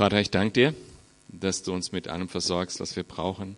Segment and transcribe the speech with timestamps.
[0.00, 0.74] Vater, ich danke dir,
[1.28, 3.56] dass du uns mit allem versorgst, was wir brauchen,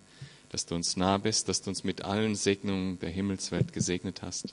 [0.48, 4.52] dass du uns nah bist, dass du uns mit allen Segnungen der Himmelswelt gesegnet hast.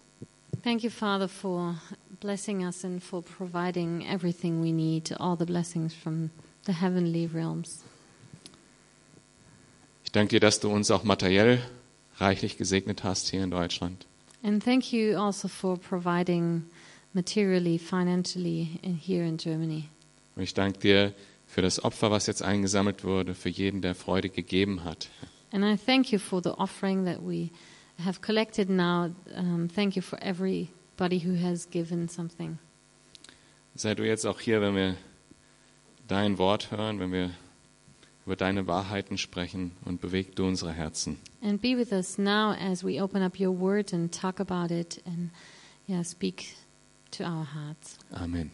[0.63, 1.81] Thank you, Father, for
[2.19, 6.29] blessing us and for providing everything we need, all the blessings from
[6.67, 7.79] the heavenly realms.
[10.03, 11.59] Ich danke dir, dass du uns auch materiell
[12.19, 14.05] reichlich gesegnet hast hier in Deutschland.
[14.43, 16.65] And thank you also for providing
[17.13, 19.85] materially, financially in, here in Germany.
[20.35, 21.15] Und ich danke dir
[21.49, 25.09] für das Opfer, was jetzt eingesammelt wurde, für jeden, der Freude gegeben hat.
[25.51, 27.49] And I thank you for the offering that we
[28.05, 29.09] have collected now.
[29.35, 32.59] Um, thank you for everybody who has given something.
[33.73, 34.95] Sei du jetzt auch hier, wenn wir
[36.07, 37.31] dein Wort hören, wenn wir
[38.27, 41.17] über deine Wahrheiten sprechen und beweg du unsere Herzen.
[41.41, 45.01] And be with us now as we open up your word and talk about it
[45.05, 45.31] and
[45.87, 46.55] yeah, speak
[47.11, 47.97] to our hearts.
[48.13, 48.51] Amen.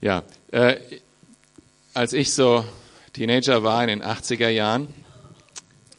[0.00, 0.76] Ja, äh,
[1.94, 2.64] als ich so
[3.12, 4.88] Teenager war in den 80er Jahren,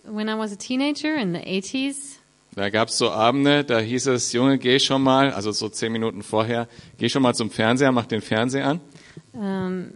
[0.03, 2.17] When I was a teenager in the 80s,
[2.55, 5.91] da gab es so Abende, da hieß es, Junge, geh schon mal, also so zehn
[5.91, 8.81] Minuten vorher, geh schon mal zum Fernseher, mach den Fernseher an.
[9.33, 9.93] um,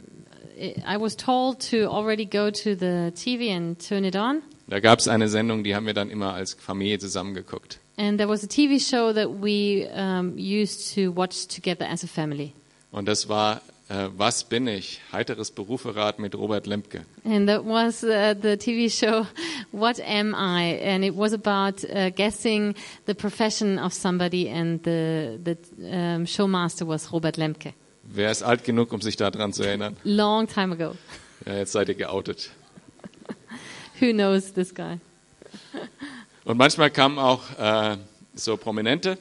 [0.58, 4.42] I was told to already go to the TV and turn it on.
[4.68, 7.80] Da gab es eine Sendung, die haben wir dann immer als Familie zusammengeguckt.
[7.98, 12.08] And there was a TV show that we um, used to watch together as a
[12.08, 12.54] family.
[12.92, 15.02] Und das war äh, Was bin ich?
[15.12, 17.06] Heiteres Beruferat mit Robert Lemke.
[17.24, 19.26] And that was uh, the TV show
[19.72, 20.80] What Am I?
[20.82, 25.58] And it was about uh, guessing the profession of somebody, and the, the
[25.90, 27.74] um, showmaster was Robert Lemke.
[28.04, 29.98] Wer ist alt genug, um sich daran zu erinnern?
[30.04, 30.96] Long time ago.
[31.46, 32.52] Ja, jetzt seid ihr geoutet.
[34.00, 35.00] Who knows this guy?
[36.46, 37.98] Und manchmal kamen auch äh,
[38.36, 39.18] so Prominente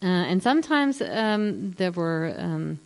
[0.00, 2.78] Uh, and sometimes um, there were um,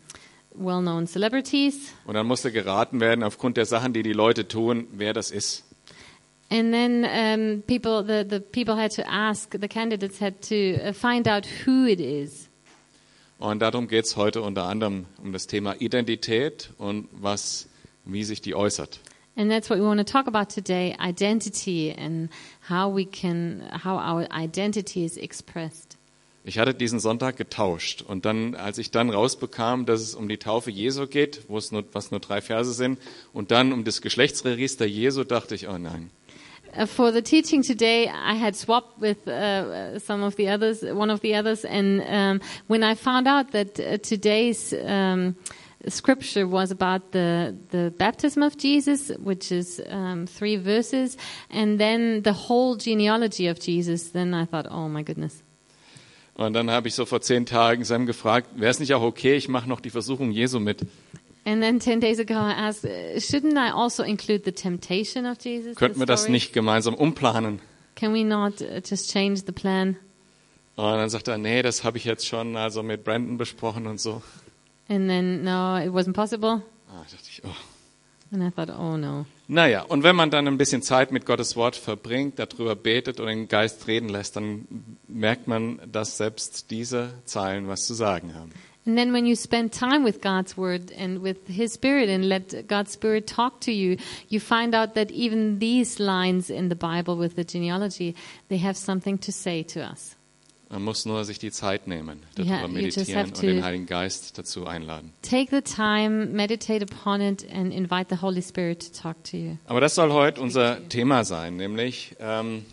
[0.55, 1.92] well known celebrities.
[2.06, 5.65] und dann musste geraten werden, aufgrund der Sachen, die die Leute tun, wer das ist.
[6.50, 10.93] And then um, people, the, the people had to ask, the candidates had to uh,
[10.93, 12.50] find out who it is.
[13.38, 17.69] Und darum geht es heute unter anderem um das Thema Identität und was,
[18.05, 19.00] wie sich die äußert.
[19.34, 22.28] And that's what we want to talk about today identity and
[22.69, 25.97] how we can, how our identity is expressed.
[26.44, 30.38] Ich hatte diesen Sonntag getauscht und dann, als ich dann rausbekam, dass es um die
[30.38, 32.98] Taufe Jesu geht, wo es nur, was nur drei Verse sind,
[33.32, 36.10] und dann um das Geschlechtsregister Jesu, dachte ich, oh nein.
[36.75, 41.12] Uh, for the teaching today, I had swapped with uh, some of the others, one
[41.12, 45.36] of the others, and um, when I found out that uh, today's um,
[45.86, 51.19] scripture was about the the baptism of Jesus, which is um, three verses,
[51.50, 55.41] and then the whole genealogy of Jesus, then I thought, oh my goodness.
[56.34, 59.34] Und dann habe ich so vor zehn Tagen Sam gefragt, wäre es nicht auch okay,
[59.34, 60.87] ich mache noch die Versuchung Jesu mit.
[61.44, 65.38] And then ten days ago, I asked, uh, shouldn't I also include the temptation of
[65.44, 65.76] Jesus?
[65.76, 67.60] Könnten wir das nicht gemeinsam umplanen?
[67.97, 69.97] Can we not uh, just change the plan?
[70.76, 74.00] Und dann sagt er, nee, das habe ich jetzt schon also mit Brandon besprochen und
[74.00, 74.22] so.
[74.88, 76.62] And then no, it wasn't possible.
[76.88, 77.49] Ah, dachte ich, oh.
[78.32, 79.26] And I thought, oh no.
[79.52, 83.26] Naja, und wenn man dann ein bisschen Zeit mit Gottes Wort verbringt, darüber betet und
[83.26, 84.66] den Geist reden lässt, dann
[85.06, 88.52] merkt man, dass selbst diese Zeilen was zu sagen haben.
[88.86, 92.66] And then when you spend time with God's word and with His Spirit and let
[92.66, 93.98] God's Spirit talk to you,
[94.28, 98.16] you find out that even these lines in the Bible with the genealogy,
[98.48, 100.16] they have something to say to us.
[100.72, 104.66] Man muss nur sich die Zeit nehmen, darüber just meditieren und den Heiligen Geist dazu
[104.66, 105.12] einladen.
[105.21, 109.56] Take the time, meditate upon it, and invite the Holy Spirit to talk to you.
[109.66, 112.65] Aber das soll heute unser Thema sein, nämlich ähm,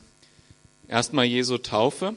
[0.88, 2.16] erstmal Jesu Taufe,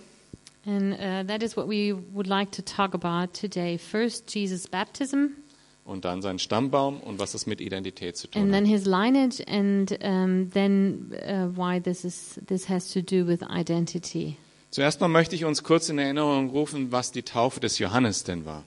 [0.64, 3.76] And uh, that is what we would like to talk about today.
[3.76, 5.32] First, Jesus' baptism,
[5.84, 8.72] und dann sein Stammbaum und was das mit Identität zu tun and then hat.
[8.72, 14.36] his lineage, and um, then uh, why this is this has to do with identity.
[14.72, 18.46] Zuerst mal möchte ich uns kurz in Erinnerung rufen, was die Taufe des Johannes denn
[18.46, 18.64] war.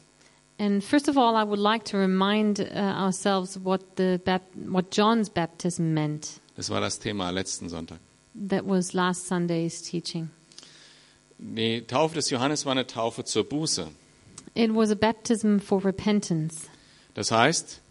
[0.60, 4.20] And first of all, I would like to remind uh, ourselves what the
[4.56, 6.40] what John's baptism meant.
[6.56, 8.00] Das war das Thema letzten Sonntag.
[8.50, 10.30] That was last Sunday's teaching.
[11.40, 13.88] Die Taufe des Johannes war eine Taufe zur Buße.
[14.54, 16.68] It was a baptism for repentance,
[17.16, 17.82] Das heißt,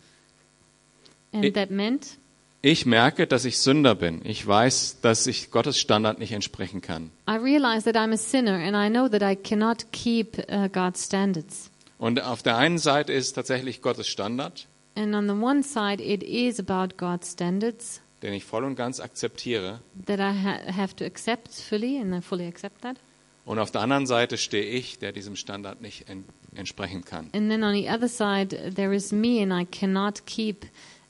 [1.32, 2.16] and It- that meant
[2.64, 4.22] ich merke, dass ich Sünder bin.
[4.24, 7.10] Ich weiß, dass ich Gottes Standard nicht entsprechen kann.
[7.28, 11.04] I realize that I'm a sinner, and I know that I cannot keep uh, God's
[11.04, 11.70] standards.
[11.98, 14.66] Und auf der einen Seite ist tatsächlich Gottes Standard,
[14.96, 19.00] And on the one side, it is about God's standards den ich voll und ganz
[19.00, 19.80] akzeptiere.
[20.06, 22.96] that I ha- have to accept fully, and I fully accept that.
[23.44, 26.24] Und auf der anderen Seite stehe ich, der diesem Standard nicht en
[26.54, 27.28] entsprechen kann.
[27.34, 30.64] And then on the other side, there is me, and I cannot keep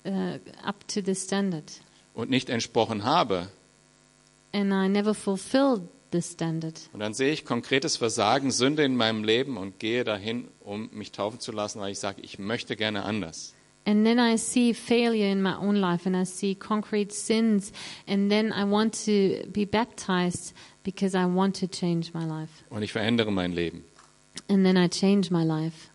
[0.04, 1.64] uh, up to this standard.
[2.14, 3.48] Und nicht entsprochen habe.
[4.52, 6.88] And I never fulfilled this standard.
[6.92, 11.12] Und dann sehe ich konkretes Versagen, Sünde in meinem Leben und gehe dahin, um mich
[11.12, 13.54] taufen zu lassen, weil ich sage, ich möchte gerne anders.
[13.86, 17.70] And then I see failure in my own life, and I see concrete sins,
[18.06, 20.54] and then I want to be baptized
[20.84, 22.64] because I want to change my life.
[22.70, 23.84] Und ich verändere mein Leben.
[24.48, 25.90] And then I change my life.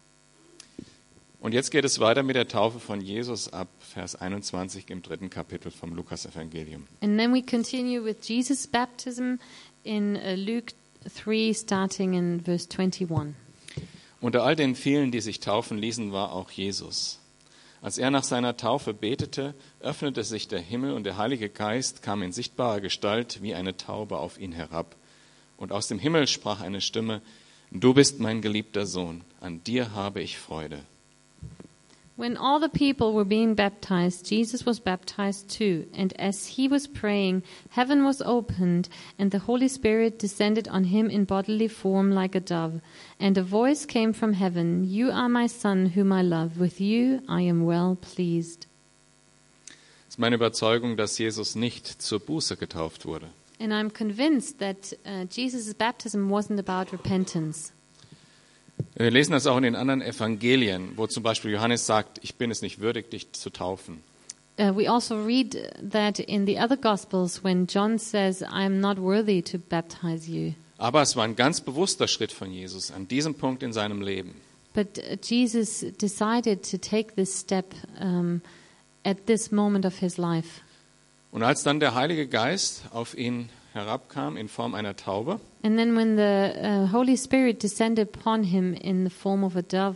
[1.41, 5.29] Und jetzt geht es weiter mit der Taufe von Jesus ab Vers 21 im dritten
[5.29, 6.85] Kapitel vom Lukas-Evangelium.
[7.01, 9.35] And then we continue with Jesus' baptism
[9.83, 10.73] in uh, Luke
[11.23, 13.35] 3, starting in verse 21.
[14.19, 17.19] Unter all den vielen, die sich taufen ließen, war auch Jesus.
[17.81, 22.21] Als er nach seiner Taufe betete, öffnete sich der Himmel und der Heilige Geist kam
[22.21, 24.97] in sichtbarer Gestalt wie eine Taube auf ihn herab.
[25.55, 27.21] Und aus dem Himmel sprach eine Stimme,
[27.71, 30.83] Du bist mein geliebter Sohn, an dir habe ich Freude.
[32.19, 35.87] When all the people were being baptized, Jesus was baptized too.
[35.93, 41.09] And as he was praying, heaven was opened, and the Holy Spirit descended on him
[41.09, 42.81] in bodily form like a dove.
[43.21, 46.59] And a voice came from heaven You are my Son, whom I love.
[46.59, 48.67] With you I am well pleased.
[50.09, 53.27] Es ist meine Überzeugung, dass Jesus nicht zur Buße getauft wurde.
[53.61, 57.71] And I'm convinced that uh, Jesus' baptism wasn't about repentance.
[58.99, 62.51] Wir lesen das auch in den anderen Evangelien, wo zum Beispiel Johannes sagt, ich bin
[62.51, 64.03] es nicht würdig, dich zu taufen.
[64.59, 65.55] Uh, we also read
[65.89, 70.51] that in the other Gospels when John says, I am not worthy to baptize you.
[70.77, 74.35] Aber es war ein ganz bewusster Schritt von Jesus an diesem Punkt in seinem Leben.
[74.73, 78.41] But uh, Jesus decided to take this step um,
[79.05, 80.59] at this moment of his life.
[81.31, 85.95] Und als dann der Heilige Geist auf ihn herabkam in Form einer Taube, And then
[85.95, 89.95] when the uh, Holy Spirit descended upon him in the form of a dove,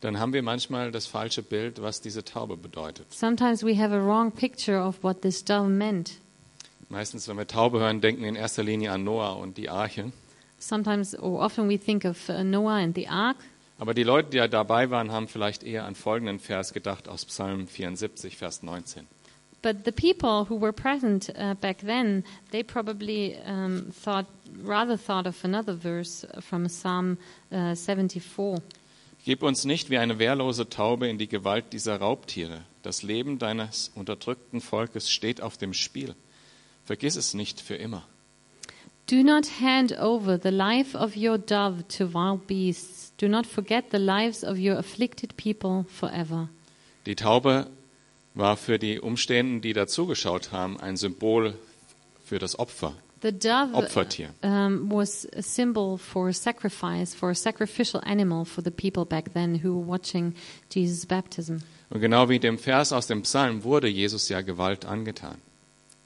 [0.00, 3.06] dann haben wir manchmal das falsche Bild, was diese Taube bedeutet.
[3.12, 6.18] sometimes we have a wrong picture of what this dove meant.
[6.88, 10.10] Meistens, wenn wir Taube hören, denken wir in erster Linie an Noah und die Arche.
[10.58, 13.36] Sometimes or often we think of uh, Noah and the ark,
[13.78, 17.24] Aber die Leute, die ja dabei waren, haben vielleicht eher an folgenden Vers gedacht aus
[17.24, 19.06] Psalm 74, Vers 19.
[19.62, 24.26] But the people who were present uh, back then, they probably um, thought
[24.62, 27.18] rather thought of another verse from Psalm
[27.52, 28.62] uh, 74.
[29.24, 32.62] Gib uns nicht wie eine wehrlose Taube in die Gewalt dieser Raubtiere.
[32.82, 36.14] Das Leben deines unterdrückten Volkes steht auf dem Spiel.
[36.86, 38.06] Vergiss es nicht für immer.
[39.10, 43.12] Do not hand over the life of your dove to wild beasts.
[43.18, 46.48] Do not forget the lives of your afflicted people forever.
[47.06, 47.66] Die Taube
[48.34, 51.54] war für die Umstehenden, die dazugeschaut haben, ein Symbol
[52.24, 52.94] für das Opfer.
[53.22, 54.30] The dove Opfertier.
[54.42, 59.62] um, was a symbol for sacrifice, for a sacrificial animal for the people back then
[59.62, 60.34] who were watching
[60.70, 61.58] Jesus' baptism.
[61.90, 65.36] Und genau wie dem Vers aus dem Psalm wurde Jesus ja Gewalt angetan.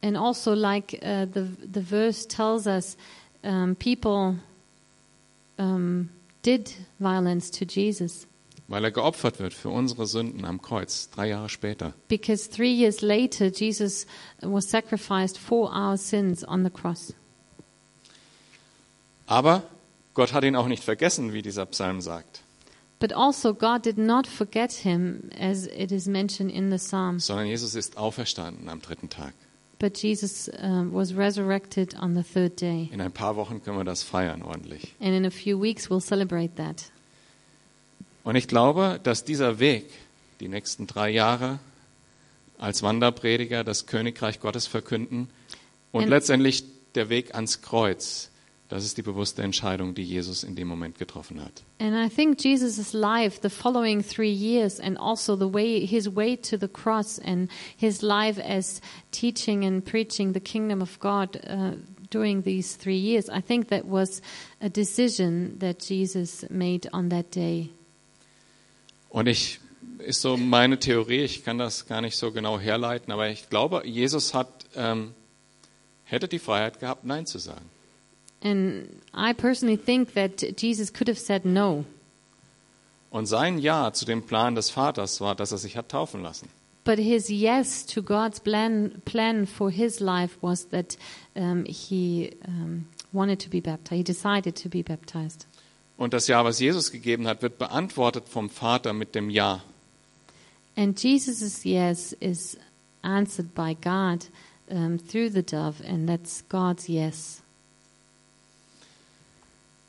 [0.03, 2.97] And also, like uh, the the verse tells us,
[3.45, 4.37] um, people
[5.57, 6.09] um,
[6.43, 8.27] did violence to Jesus
[8.67, 11.93] Weil er geopfert wird für unsere Sünden am Kreuz, drei Jahre später.
[12.09, 14.07] because three years later Jesus
[14.41, 17.13] was sacrificed for our sins on the cross.
[19.27, 19.63] Aber
[20.15, 22.41] Gott hat ihn auch nicht vergessen, wie dieser Psalm sagt,
[23.01, 27.19] But also, God did not forget him, as it is mentioned in the Psalm.
[27.19, 29.35] sondern Jesus ist auferstanden am dritten Tag.
[29.79, 32.89] But Jesus um, was resurrected on the third day.
[32.93, 34.95] In ein paar Wochen können wir das feiern ordentlich.
[35.01, 36.91] And in a few weeks, we'll celebrate that.
[38.25, 39.87] Und ich glaube, dass dieser Weg,
[40.41, 41.59] die nächsten drei Jahre
[42.59, 45.29] als Wanderprediger das Königreich Gottes verkünden
[45.93, 46.65] und Und- letztendlich
[46.95, 48.31] der Weg ans Kreuz,
[48.69, 51.63] das ist die bewusste Entscheidung, die Jesus in dem Moment getroffen hat.
[51.79, 56.37] And I think Jesus' life, the following three years, and also the way his way
[56.37, 58.81] to the cross, and his life as
[59.13, 61.73] teaching and preaching the kingdom of God uh,
[62.11, 64.23] during these three years, I think that was
[64.63, 67.69] a decision that Jesus made on that day.
[69.15, 69.61] Und ich
[69.99, 73.87] ist so meine Theorie, ich kann das gar nicht so genau herleiten, aber ich glaube,
[73.87, 75.15] Jesus hat ähm,
[76.03, 77.71] hätte die Freiheit gehabt, Nein zu sagen.
[78.43, 81.85] And I personally think that Jesus could have said no.
[83.11, 86.49] Und sein Ja zu dem Plan des Vaters war, dass er sich hat taufen lassen.
[86.83, 90.99] But his yes to God's plan, plan for his life was that
[91.37, 93.97] um, he um, wanted to be baptized.
[93.97, 95.47] He decided to be baptized.
[95.97, 99.63] Und das Ja, was Jesus gegeben hat, wird beantwortet vom Vater mit dem Ja.
[100.77, 102.57] And Jesus' yes is
[103.03, 104.27] answered by God
[104.69, 107.43] um, through the dove, and that's God's yes.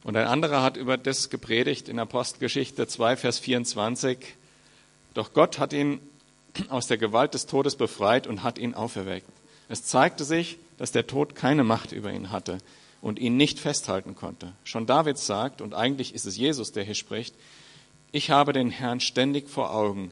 [0.04, 4.20] Und ein anderer hat über das gepredigt in Apostelgeschichte 2, Vers 24.
[5.16, 6.00] Doch Gott hat ihn
[6.70, 9.28] aus der Gewalt des Todes befreit und hat ihn auferweckt.
[9.68, 12.60] Es zeigte sich, dass der Tod keine Macht über ihn hatte
[13.06, 14.54] und ihn nicht festhalten konnte.
[14.64, 17.36] Schon David sagt, und eigentlich ist es Jesus, der hier spricht,
[18.12, 20.10] ich habe den Herrn ständig vor Augen.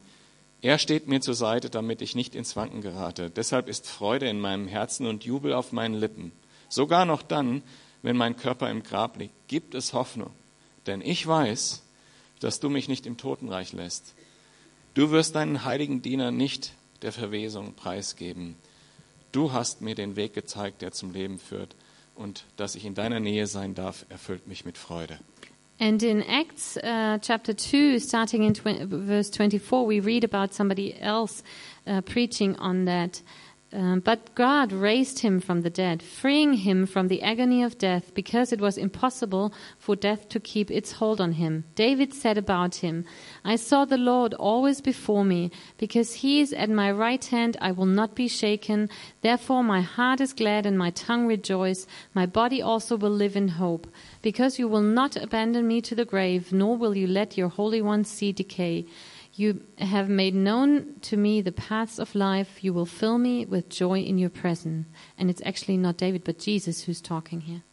[0.61, 3.31] Er steht mir zur Seite, damit ich nicht ins Wanken gerate.
[3.31, 6.33] Deshalb ist Freude in meinem Herzen und Jubel auf meinen Lippen.
[6.69, 7.63] Sogar noch dann,
[8.03, 10.29] wenn mein Körper im Grab liegt, gibt es Hoffnung.
[10.85, 11.81] Denn ich weiß,
[12.41, 14.13] dass du mich nicht im Totenreich lässt.
[14.93, 18.55] Du wirst deinen heiligen Diener nicht der Verwesung preisgeben.
[19.31, 21.75] Du hast mir den Weg gezeigt, der zum Leben führt.
[22.15, 25.19] Und dass ich in deiner Nähe sein darf, erfüllt mich mit Freude.
[25.79, 31.43] And in Acts uh, chapter 2, starting in verse 24, we read about somebody else
[31.87, 33.21] uh, preaching on that.
[33.75, 38.13] Um, but God raised him from the dead, freeing him from the agony of death,
[38.13, 41.63] because it was impossible for death to keep its hold on him.
[41.73, 43.03] David said about him,
[43.43, 45.49] I saw the Lord always before me,
[45.79, 48.89] because he is at my right hand, I will not be shaken.
[49.21, 51.87] Therefore my heart is glad and my tongue rejoice.
[52.13, 53.87] My body also will live in hope,
[54.21, 57.81] because you will not abandon me to the grave, nor will you let your Holy
[57.81, 58.85] One see decay.
[59.35, 62.63] You have made known to me the paths of life.
[62.63, 64.85] You will fill me with joy in your presence.
[65.17, 67.63] And it's actually not David, but Jesus who's talking here.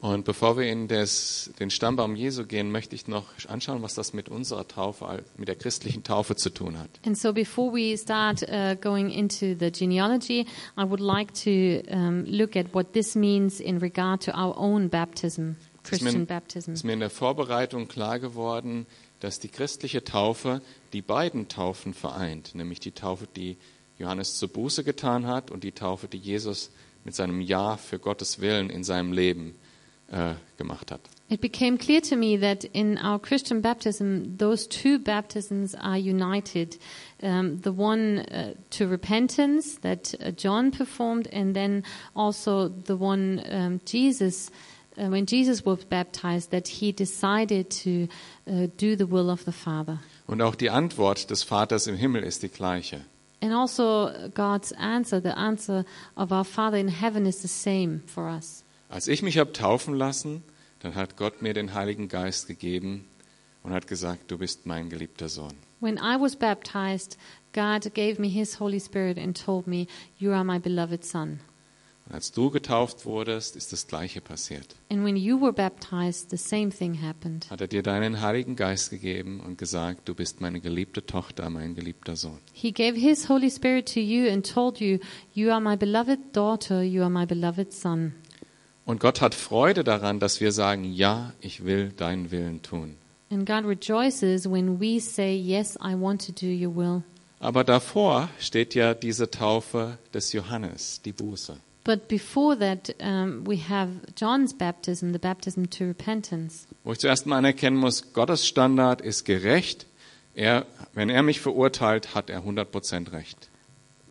[0.00, 4.14] Und bevor wir in das, den Stammbaum Jesu gehen, möchte ich noch anschauen, was das
[4.14, 6.88] mit unserer Taufe, mit der christlichen Taufe zu tun hat.
[7.04, 10.46] And so before we start uh, going into the genealogy,
[10.78, 14.88] I would like to um, look at what this means in regard to our own
[14.88, 15.56] baptism,
[15.98, 16.72] Christian baptism.
[16.72, 18.86] ist mir in der Vorbereitung klar geworden,
[19.20, 23.56] dass die christliche Taufe die beiden Taufen vereint, nämlich die Taufe, die
[23.98, 26.70] Johannes zur Buße getan hat und die Taufe, die Jesus
[27.04, 29.54] mit seinem Ja für Gottes Willen in seinem Leben
[30.10, 31.00] äh, gemacht hat.
[31.28, 36.76] It became clear to me that in our Christian baptism, those two baptisms are united.
[37.22, 41.84] Um, the one uh, to repentance that uh, John performed, and then
[42.16, 44.50] also the one um, Jesus,
[44.96, 48.08] uh, when Jesus was baptized, that he decided to
[48.46, 49.98] uh, do the will of the Father.
[50.26, 53.04] Und auch die Antwort des Vaters im Himmel ist die gleiche.
[53.42, 58.28] And also God's answer, the answer of our Father in heaven is the same for
[58.28, 58.64] us.
[58.88, 60.42] Als ich mich habe taufen lassen,
[60.80, 63.06] dann hat Gott mir den Heiligen Geist gegeben
[63.62, 65.54] und hat gesagt, du bist mein geliebter Sohn.
[65.80, 67.16] When I was baptized,
[67.52, 69.86] God gave me His Holy Spirit and told me,
[70.18, 71.40] You are my beloved Son.
[72.12, 74.74] Als du getauft wurdest, ist das Gleiche passiert.
[74.90, 77.48] And when you were baptized, the same thing happened.
[77.50, 81.76] Hat er dir deinen Heiligen Geist gegeben und gesagt, du bist meine geliebte Tochter, mein
[81.76, 82.38] geliebter Sohn.
[82.52, 84.98] He gave His Holy Spirit to you and told you,
[85.34, 88.12] You are my beloved daughter, you are my beloved Son.
[88.84, 92.96] Und Gott hat Freude daran, dass wir sagen, ja, ich will deinen Willen tun.
[93.30, 97.04] And God rejoices when we say, Yes, I want to do your will.
[97.38, 101.56] Aber davor steht ja diese Taufe des Johannes, die Buße.
[101.82, 106.66] But before that, um, we have John's baptism, the baptism to repentance.
[106.84, 109.86] Wo ich zuerst mal anerkennen muss, Gottes Standard ist gerecht.
[110.34, 113.50] Er, wenn er mich verurteilt, hat er 100% Recht.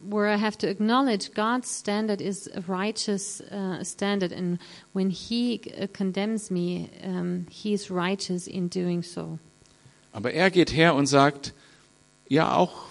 [0.01, 4.59] where I have to acknowledge God's standard is a righteous uh, standard, and
[4.93, 9.39] when He uh, condemns me, um, He is righteous in doing so.
[10.11, 11.53] Aber er geht her und sagt,
[12.27, 12.89] ja, auch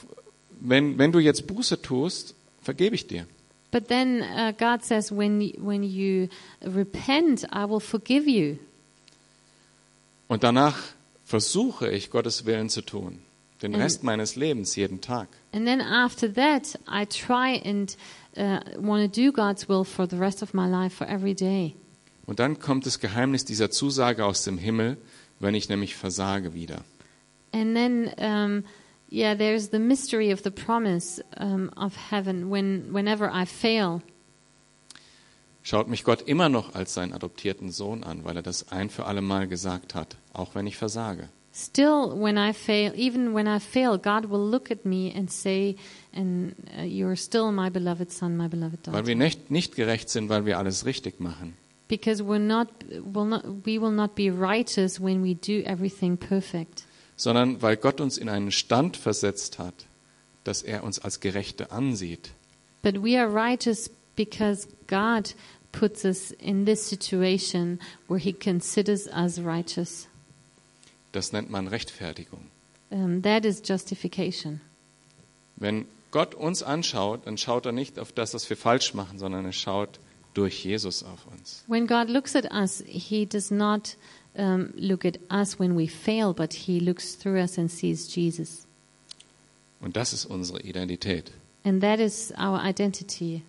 [0.61, 3.27] wenn, wenn du jetzt Buße tust, vergebe ich dir.
[3.71, 6.29] But then uh, God says, when when you
[6.63, 8.59] repent, I will forgive you.
[10.29, 10.77] Und danach
[11.25, 13.21] versuche ich, Gottes Willen zu tun.
[13.63, 13.81] Den Mhm.
[13.81, 15.29] Rest meines Lebens, jeden Tag.
[15.53, 17.95] And then after that, I try and
[18.37, 21.75] uh, want to do God's will for the rest of my life, for every day.
[22.27, 24.97] Und dann kommt das Geheimnis dieser Zusage aus dem Himmel,
[25.41, 26.85] wenn ich nämlich versage wieder.
[27.53, 28.65] And then, um,
[29.11, 32.51] yeah, there's the mystery of the promise um, of heaven.
[32.51, 34.03] When whenever I fail,
[35.63, 39.05] Schaut mich Gott immer noch als seinen adoptierten Sohn an, weil er das ein für
[39.05, 41.29] alle Mal gesagt hat, auch wenn ich versage.
[41.53, 45.77] Still, when I fail, even when I fail, God will look at me and say,
[46.15, 50.09] "And uh, you're still my beloved son, my beloved Weil wir daughter." nicht, nicht gerecht
[50.09, 51.55] sind, weil wir alles richtig machen,
[51.89, 52.69] Because we're not,
[53.03, 56.85] will not, we will not be righteous when we do everything perfect.
[57.19, 59.75] Sondern weil Gott uns in einen Stand versetzt hat,
[60.45, 62.31] dass er uns als Gerechte ansieht.
[62.83, 65.35] But we are righteous because God
[65.73, 70.09] puts us in this situation where He considers us righteous.
[71.13, 72.47] Das nennt man Rechtfertigung.
[72.91, 74.61] Um, that is justification.
[75.57, 79.45] Wenn Gott uns anschaut, dann schaut er nicht auf das, was wir falsch machen, sondern
[79.45, 79.99] er schaut
[80.35, 81.65] durch Jesus auf uns.
[81.67, 83.97] When God looks at us, He does not
[84.37, 88.67] um, look at us when we fail, but He looks through us and sees Jesus.
[89.81, 91.31] Und das ist unsere Identität.
[91.65, 93.43] And that is our identity.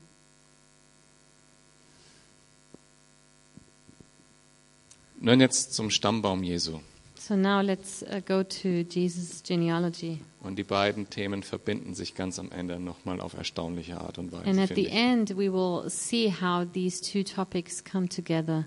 [5.21, 6.79] Nun jetzt zum Stammbaum Jesu.
[7.17, 10.19] So now let's uh, go to Jesus' genealogy.
[10.41, 14.49] Und die beiden Themen verbinden sich ganz am Ende nochmal auf erstaunliche Art und Weise.
[14.49, 14.93] And at the ich.
[14.93, 18.65] end, we will see how these two topics come together.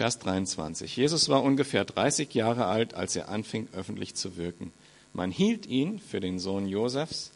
[0.00, 0.96] Vers 23.
[0.96, 4.72] Jesus war ungefähr 30 Jahre alt, als er anfing, öffentlich zu wirken.
[5.12, 7.32] Man hielt ihn für den Sohn Josefs.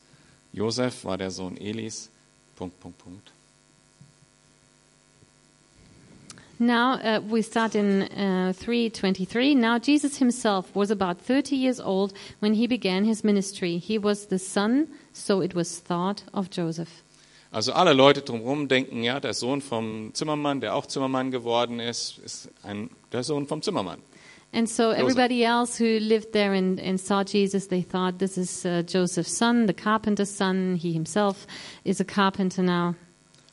[0.55, 2.09] Josef war der Sohn Elis.
[2.57, 3.33] Punkt, Punkt, Punkt.
[6.59, 9.55] Now uh, we start in uh, 323.
[9.55, 13.77] Now Jesus himself was about 30 years old when he began his ministry.
[13.77, 17.03] He was the son, so it was thought, of Joseph.
[17.55, 22.19] Also alle Leute drumherum denken, ja, der Sohn vom Zimmermann, der auch Zimmermann geworden ist,
[22.19, 24.01] ist ein, der Sohn vom Zimmermann.
[24.53, 28.65] And so everybody else who lived there and, and saw Jesus, they thought this is
[28.65, 30.75] uh, Joseph's son, the carpenter's son.
[30.75, 31.47] He himself
[31.85, 32.97] is a carpenter now.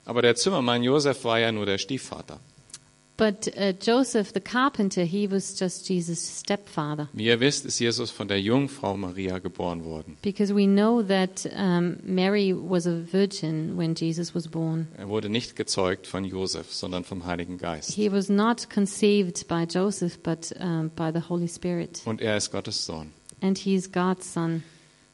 [0.06, 2.40] Aber der Zimmermann Josef war ja nur der Stiefvater.
[3.18, 7.08] But uh, Joseph, the carpenter, he was just Jesus' stepfather.
[7.14, 10.18] Wie ihr wisst, ist Jesus von der Jungfrau Maria geboren worden.
[10.24, 14.88] Because we know that um, Mary was a virgin when Jesus was born.
[14.98, 17.92] Er wurde nicht gezeugt von Josef, sondern vom Heiligen Geist.
[17.92, 22.02] He was not conceived by Joseph, but um, by the Holy Spirit.
[22.06, 23.12] Und er ist Gottes Sohn.
[23.42, 24.64] And he is God's son.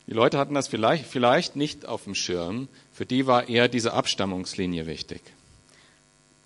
[0.07, 2.69] Die Leute hatten das vielleicht, vielleicht nicht auf dem Schirm.
[2.93, 5.21] Für die war eher diese Abstammungslinie wichtig.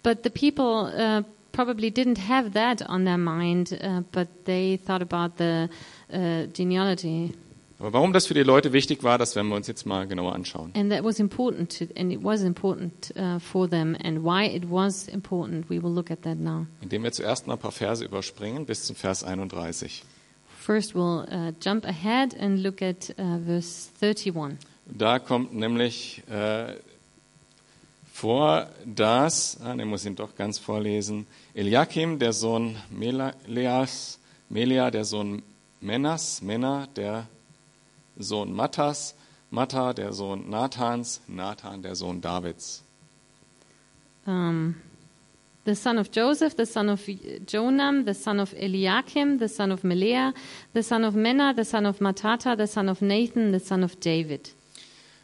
[0.02, 5.02] But the people uh, probably didn't have that on their mind, uh, but they thought
[5.02, 5.70] about the
[6.14, 7.34] uh, genealogy.
[7.80, 10.36] Aber warum das für die Leute wichtig war, das werden wir uns jetzt mal genauer
[10.36, 10.72] anschauen.
[10.76, 13.98] And that was important to, and it was important uh, for them.
[14.04, 16.68] And why it was important, we will look at that now.
[16.82, 20.04] Indem wir zuerst mal ein paar Verse überspringen bis zum Vers 31.
[20.60, 24.60] First, we'll uh, jump ahead and look at uh, verse 31.
[24.86, 26.76] Da kommt nämlich äh,
[28.22, 35.06] vor, dass, ah, den muss ich doch ganz vorlesen, Eliakim, der Sohn Meleas, Melia, der
[35.06, 35.42] Sohn
[35.80, 37.26] Menas, Mena, der
[38.18, 39.16] Sohn Mattas,
[39.50, 42.84] Matta, der Sohn Nathans, Nathan, der Sohn Davids.
[44.28, 44.76] Um,
[45.66, 47.02] the son of Joseph, the son of
[47.48, 50.34] Jonam, the son of Eliakim, the son of Melea,
[50.74, 54.00] the son of Menna, the son of Matata, the son of Nathan, the son of
[54.00, 54.52] David.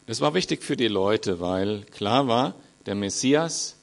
[0.06, 2.54] Das war wichtig für die Leute, weil klar war,
[2.88, 3.76] der Messias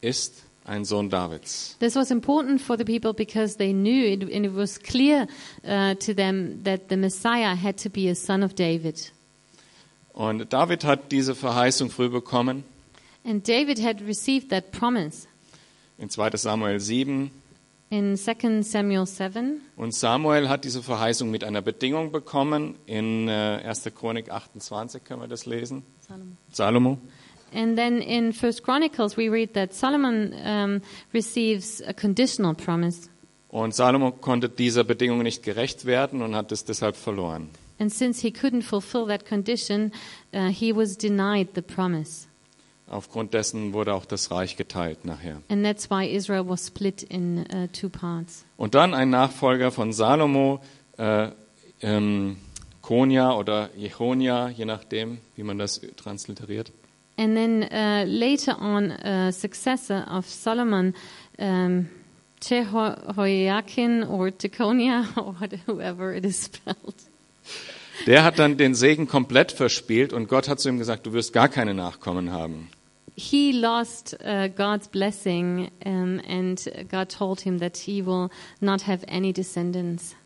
[0.00, 1.76] ist ein Sohn Davids.
[1.78, 5.28] This was important for the people because they knew it, and it was clear
[5.64, 9.12] uh, to them that the Messiah had to be a son of David.
[10.12, 12.64] Und David hat diese Verheißung früh bekommen.
[13.24, 15.28] And David had received that promise
[15.98, 17.30] In 2 Samuel 7.
[17.90, 19.60] in 2 Samuel 7.
[19.76, 22.74] Und Samuel hat diese Verheißung mit einer Bedingung bekommen.
[22.86, 23.90] In äh, 1.
[23.94, 25.84] Chronik 28 können wir das lesen.
[26.50, 26.98] Salomo.
[27.52, 30.82] And then in First Chronicles, we read that Solomon um,
[31.12, 33.08] receives a conditional promise.
[33.48, 37.50] Und Salomo konnte dieser Bedingung nicht gerecht werden und hat es deshalb verloren.
[37.80, 39.92] And since he couldn't fulfill that condition,
[40.32, 42.28] uh, he was denied the promise.
[42.88, 45.42] Aufgrund dessen wurde auch das Reich geteilt nachher.
[45.48, 48.44] And that's why Israel was split in uh, two parts.
[48.56, 50.60] Und dann ein Nachfolger von Salomo,
[50.98, 51.28] äh,
[51.82, 52.36] ähm,
[52.82, 56.72] Konia oder Jechonia, je nachdem, wie man das translitteriert.
[57.20, 60.94] And then uh, later on, a successor of Solomon,
[61.38, 61.90] um,
[62.40, 65.34] Jehoiakim or Jeconiah, or
[65.66, 66.94] whoever it is spelled.
[68.06, 71.34] Der hat dann den Segen komplett verspielt und Gott hat zu ihm gesagt, du wirst
[71.34, 72.70] gar keine Nachkommen haben.
[73.16, 78.30] He lost uh, God's blessing, um, and God told him that he will
[78.60, 80.16] not have any descendants.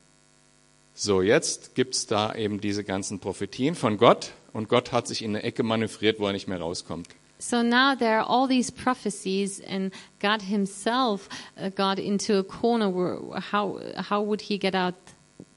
[0.95, 5.33] So, jetzt gibt's da eben diese ganzen Prophetien von Gott und Gott hat sich in
[5.33, 7.09] eine Ecke manövriert, wo er nicht mehr rauskommt.
[7.39, 12.89] So now there are all these prophecies, and God Himself uh, got into a corner.
[12.89, 13.19] Where
[13.53, 14.95] how how would He get out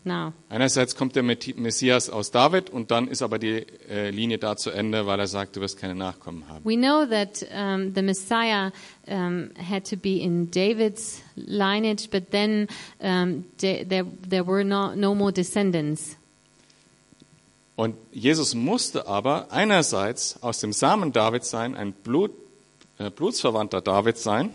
[0.04, 0.34] now?
[0.50, 4.72] Einerseits kommt der Messias aus David und dann ist aber die äh, Linie da zu
[4.72, 6.66] Ende, weil er sagt, du wirst keine Nachkommen haben.
[6.66, 8.72] We know that um, the Messiah
[9.08, 12.68] um, had to be in David's lineage, but then
[13.00, 16.18] um, there there were no no more descendants.
[17.78, 22.32] Und Jesus musste aber einerseits aus dem Samen Davids sein, ein Blut,
[22.98, 24.50] äh, Blutsverwandter Davids sein.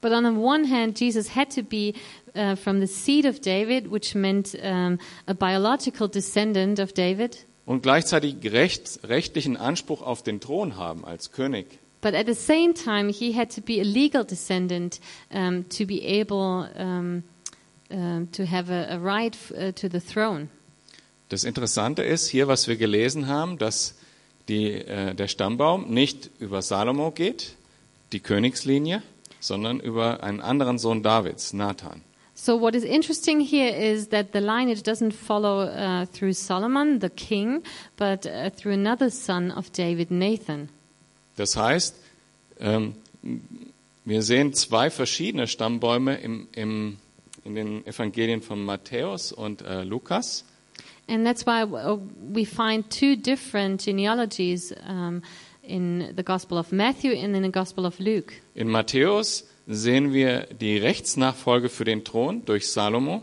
[0.00, 1.92] But on the one hand, Jesus had to be
[2.36, 7.46] uh, from the seed of David, which meant um, a biological descendant of David.
[7.66, 12.74] Und gleichzeitig recht, rechtlichen Anspruch auf den Thron haben als König But at the same
[12.74, 15.00] time, he had to be a legal descendant
[15.32, 17.24] um, to be able um,
[17.90, 20.48] to have a, a right uh, to the throne.
[21.28, 23.94] Das Interessante ist hier, was wir gelesen haben, dass
[24.48, 27.54] die, äh, der Stammbaum nicht über Salomo geht,
[28.12, 29.02] die Königslinie,
[29.40, 32.02] sondern über einen anderen Sohn Davids, Nathan.
[32.34, 37.10] So what is interesting here is that the lineage doesn't follow uh, through Solomon, the
[37.10, 37.62] king,
[37.96, 40.68] but uh, through another son of David, Nathan.
[41.36, 41.96] Das heißt,
[42.60, 42.94] ähm,
[44.04, 46.98] wir sehen zwei verschiedene Stammbäume im, im,
[47.44, 50.44] in den Evangelien von Matthäus und äh, Lukas.
[51.08, 51.98] And that's why uh,
[52.32, 55.22] we find two different genealogies um,
[55.62, 58.34] in the Gospel of Matthew and in the Gospel of Luke.
[58.54, 63.22] In Matthäus sehen wir die Rechtsnachfolge für den Thron durch Salomo.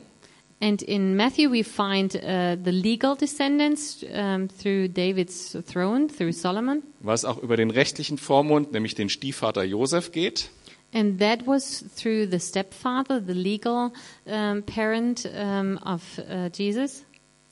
[0.61, 6.81] And in Matthew, we find uh, the legal descendants um, through David's throne, through Solomon.
[7.01, 10.49] was auch über den rechtlichen Vormund, nämlich den Stiefvater Josef geht.
[10.93, 13.91] And that was through the stepfather, the legal
[14.25, 17.03] um, parent um, of uh, Jesus.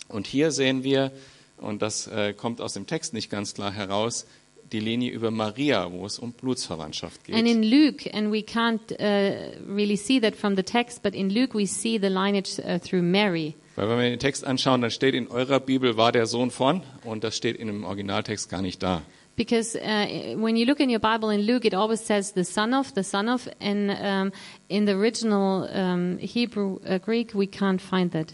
[0.08, 1.12] Und hier sehen wir,
[1.58, 4.26] und das äh, kommt aus dem Text nicht ganz klar heraus,
[4.72, 7.56] die Linie über Maria, wo es um Blutsverwandtschaft And geht.
[7.56, 11.54] in Luke, and we can't uh, really see that from the text, but in Luke
[11.58, 13.56] we see the lineage uh, through Mary.
[13.76, 16.82] Weil wenn wir den Text anschauen, dann steht in eurer Bibel war der Sohn von
[17.04, 19.02] und das steht in dem Originaltext gar nicht da.
[19.36, 22.72] Because uh, when you look in your Bible in Luke, it always says the son
[22.74, 24.32] of, the son of, and um,
[24.70, 28.32] in the original um, Hebrew, uh, Greek, we can't find that.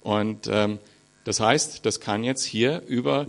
[0.00, 0.78] Und ähm,
[1.24, 3.26] das heißt, das kann jetzt hier über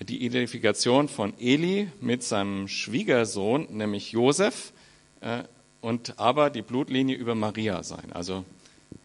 [0.00, 4.72] die Identifikation von Eli mit seinem Schwiegersohn, nämlich Josef,
[5.20, 5.42] äh,
[5.80, 8.12] und aber die Blutlinie über Maria sein.
[8.12, 8.44] Also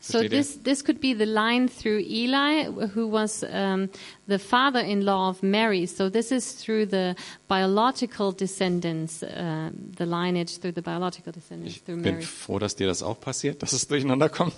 [0.01, 3.89] So this this could be the line through Eli, who was um,
[4.27, 5.87] the father-in-law of Mary.
[5.87, 7.15] So this is through the
[7.47, 12.23] biological descendants, uh, the lineage through the biological descendants Ich through bin Mary.
[12.23, 14.53] froh, dass dir das auch passiert, dass es durcheinander kommt.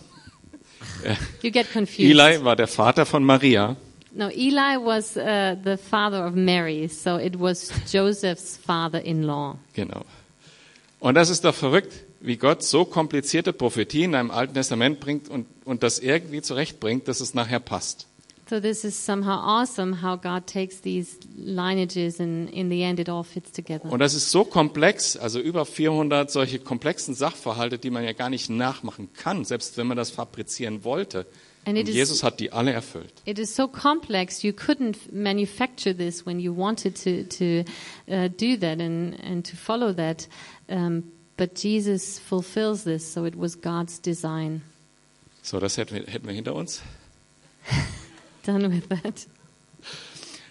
[1.41, 2.11] You get confused.
[2.11, 3.75] Eli war der Vater von Maria
[4.13, 9.57] No, Eli was uh, the father of Mary, so it was Joseph's father-in-law.
[9.73, 10.03] Genau.
[10.99, 15.29] Und das ist doch verrückt, wie Gott so komplizierte Prophetien in einem Alten Testament bringt
[15.29, 18.07] und, und das irgendwie zurechtbringt, dass es nachher passt.
[18.51, 23.07] So this is somehow awesome how God takes these lineages and in the end it
[23.07, 23.89] all fits together.
[23.89, 28.29] Und das ist so komplex, also über 400 solche komplexen Sachverhalte, die man ja gar
[28.29, 31.19] nicht nachmachen kann, selbst wenn man das fabrizieren wollte.
[31.63, 33.13] And Und it is- Jesus hat die alle erfüllt.
[33.23, 37.63] It is so complex you couldn't manufacture this when you wanted to to
[38.13, 40.27] uh, do that and and to follow that,
[40.67, 41.03] um,
[41.37, 43.13] but Jesus fulfills this.
[43.13, 44.61] So it was God's design.
[45.41, 46.81] So, das hätten wir, hätten wir hinter uns.
[48.45, 49.27] Done with that.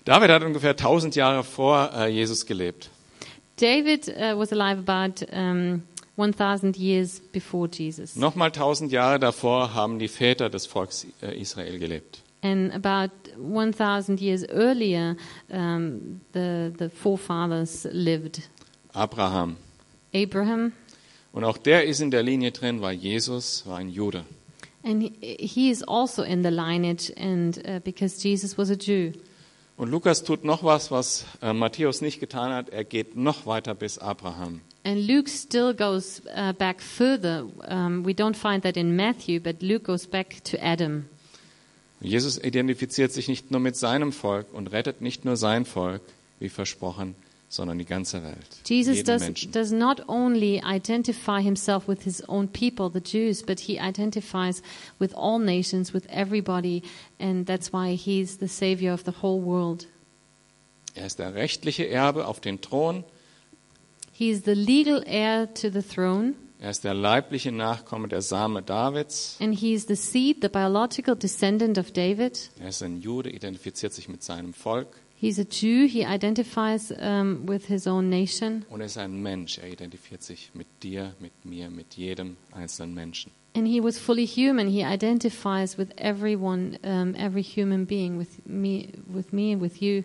[0.04, 2.90] David hat ungefähr 1000 Jahre vor äh, Jesus gelebt.
[3.56, 5.82] David uh, was alive about um,
[6.16, 11.78] 1,000 years before Jesus, Nochmal 1000 Jahre davor haben die Väter des Volkes äh, Israel
[11.78, 12.22] gelebt.
[12.42, 15.14] and about 1,000 years earlier,
[15.50, 18.40] um, the the forefathers lived.
[18.94, 19.56] Abraham.
[20.14, 20.72] Abraham,
[21.32, 24.24] Und auch der ist in der Linie drin, weil Jesus war ein Jude.
[24.82, 29.12] And he, is also in the lineage, and uh, because Jesus was a Jew.
[29.76, 32.68] Und Lukas tut noch was, was äh, Matthäus nicht getan hat.
[32.68, 34.60] Er geht noch weiter bis Abraham.
[34.84, 37.46] And Luke still goes uh, back further.
[37.68, 41.06] Um, we don't find that in Matthew, but Luke goes back to Adam.
[42.00, 46.00] Jesus identifiziert sich nicht nur mit seinem Volk und rettet nicht nur sein Volk,
[46.38, 47.14] wie versprochen,
[47.52, 48.36] sondern die ganze Welt.
[48.64, 49.50] Jesus does, Menschen.
[49.50, 54.62] does not only identify himself with his own people, the Jews, but he identifies
[55.00, 56.82] with all nations, with everybody,
[57.18, 59.88] and that's why he's the savior of the whole world.
[60.94, 63.02] Er ist der rechtliche Erbe auf den Thron.
[64.12, 68.62] He is the legal heir to the throne, Er ist der leibliche Nachkomme der Same
[68.62, 69.36] Davids.
[69.40, 72.50] and he is the seed, the biological descendant of David.
[72.60, 74.88] Er ist ein Jude, identifiziert sich mit seinem Volk.
[75.20, 75.86] He's a Jew.
[75.86, 78.64] He identifies um, with his own nation.
[78.70, 79.58] Und er ist ein Mensch.
[79.58, 83.30] Er identifiziert sich mit dir, mit mir, mit jedem einzelnen Menschen.
[83.54, 84.68] And he was fully human.
[84.68, 90.04] He identifies with everyone, um, every human being, with me, with me, with you.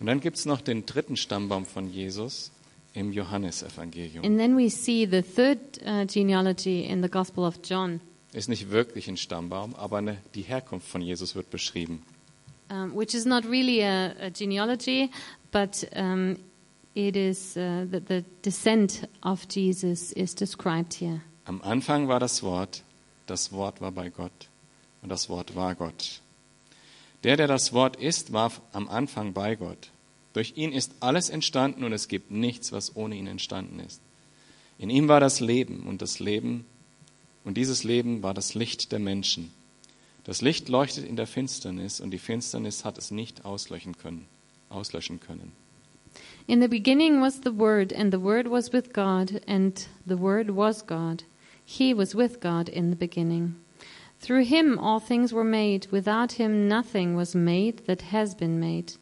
[0.00, 2.52] Und dann gibt es noch den dritten Stammbaum von Jesus
[2.94, 4.24] im Johannesevangelium.
[4.24, 8.00] And then we see the third uh, genealogy in the Gospel of John,
[8.32, 12.02] Ist nicht wirklich ein Stammbaum, aber eine, die Herkunft von Jesus wird beschrieben.
[12.72, 15.10] Um, which is not really a, a genealogy,
[15.50, 16.38] but um,
[16.94, 21.20] it is uh, the, the descent of Jesus is described here.
[21.44, 22.82] Am Anfang war das Wort,
[23.26, 24.48] das Wort war bei Gott
[25.02, 26.20] und das Wort war Gott.
[27.24, 29.90] Der, der das Wort ist, war am Anfang bei Gott.
[30.32, 34.00] Durch ihn ist alles entstanden und es gibt nichts, was ohne ihn entstanden ist.
[34.78, 36.64] In ihm war das Leben und das Leben
[37.44, 39.52] und dieses Leben war das Licht der Menschen.
[40.24, 44.26] Das Licht leuchtet in der Finsternis und die Finsternis hat es nicht auslöschen können.
[44.68, 45.52] Auslöschen können.
[46.46, 50.54] In the beginning was the Word, and the Word was with God, and the Word
[50.54, 51.24] was God.
[51.64, 53.56] He was with God in the beginning.
[54.20, 55.88] Through him all things were made.
[55.90, 58.94] Without him nothing was made that has been made.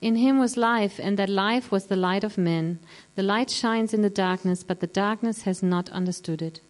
[0.00, 2.78] In him was life, and that life was the light of men.
[3.14, 6.60] The light shines in the darkness, but the darkness has not understood it.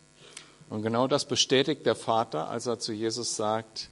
[0.69, 3.89] Und genau das bestätigt der Vater, als er zu Jesus sagt,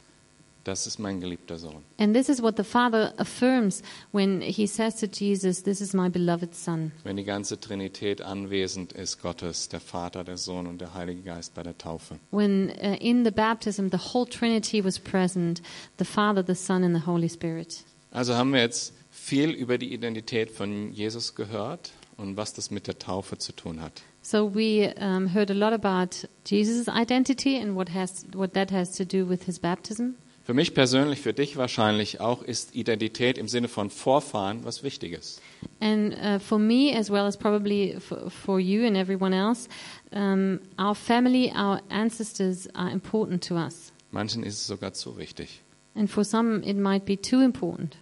[0.64, 1.85] das ist mein geliebter Sohn.
[1.98, 6.09] And this is what the Father affirms when he says to Jesus, This is my
[6.09, 6.92] beloved Son.
[7.05, 11.55] Wenn die ganze Trinität anwesend ist, Gottes, der Vater, der Sohn und der Heilige Geist
[11.55, 12.18] bei der Taufe.
[12.31, 15.62] When uh, in the baptism the whole Trinity was present
[15.98, 17.85] the Father, the Son, and the Holy Spirit.
[18.11, 22.87] Also haben wir jetzt viel über die Identität von Jesus gehört und was das mit
[22.87, 24.03] der Taufe zu tun hat.
[24.22, 28.92] So we um, heard a lot about Jesus' identity and what, has, what that has
[28.96, 30.16] to do with his baptism.
[30.44, 35.40] Für mich persönlich, für dich wahrscheinlich auch, ist Identität im Sinne von Vorfahren was Wichtiges.
[35.80, 39.70] And uh, for me, as well as probably for, for you and everyone else,
[40.12, 43.90] um, our family, our ancestors are important to us.
[44.11, 45.62] Manchen ist es sogar zu wichtig.
[45.94, 47.96] And for some, it might be too important.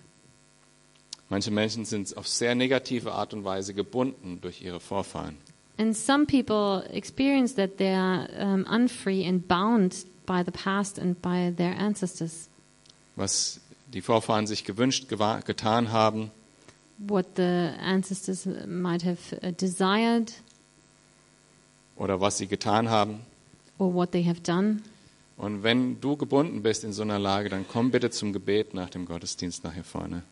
[1.28, 5.37] Manche Menschen sind auf sehr negative Art und Weise gebunden durch ihre Vorfahren.
[5.78, 9.94] And some people experience that they are um, unfree and bound
[10.33, 12.49] by the past and by their ancestors.
[13.16, 13.61] Was
[13.92, 16.31] die Vorfahren sich gewünscht, getan haben,
[16.99, 20.33] What the ancestors might have uh, desired
[21.97, 23.21] oder was sie getan haben.
[23.79, 24.83] or what they have done.
[25.37, 28.90] Und wenn du gebunden bist in so einer Lage, dann komm bitte zum Gebet nach
[28.90, 30.23] dem Gottesdienst nachher vorne.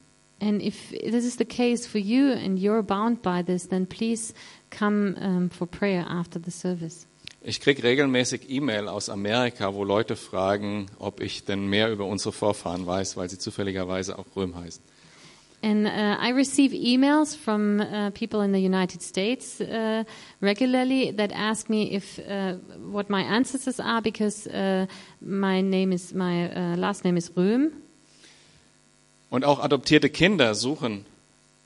[0.40, 4.32] And if this is the case for you and you're bound by this, then please
[4.70, 7.06] come um, for prayer after the service.
[7.42, 12.32] Ich kriege regelmäßig E-Mail aus Amerika, wo Leute fragen, ob ich denn mehr über unsere
[12.32, 14.82] Vorfahren weiß, weil sie zufälligerweise auch Röhm heißen.
[15.62, 20.04] And uh, I receive emails from uh, people in the United States uh,
[20.40, 22.56] regularly that ask me if uh,
[22.90, 24.86] what my ancestors are because uh,
[25.20, 27.72] my name is my uh, last name is Röhm.
[29.28, 31.04] Und auch adoptierte Kinder suchen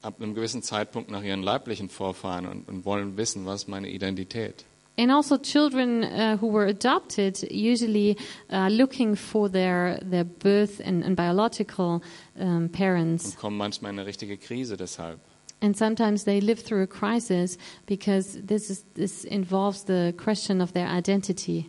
[0.02, 3.88] ab einem gewissen Zeitpunkt nach ihren leiblichen Vorfahren und, und wollen wissen, was ist meine
[3.88, 4.64] Identität.
[4.96, 8.16] And also, children uh, who were adopted usually
[8.48, 12.00] uh, looking for their their birth and, and biological
[12.38, 15.18] um, parents, Und kommen manchmal in eine richtige Krise deshalb.
[15.60, 20.72] and sometimes they live through a crisis because this is this involves the question of
[20.74, 21.66] their identity.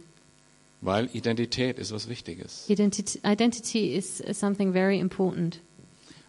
[0.81, 2.69] Weil Identität ist was Wichtiges.
[2.69, 5.61] Identity, identity is something very important.